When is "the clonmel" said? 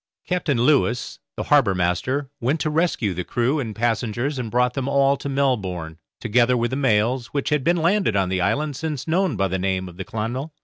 9.97-10.51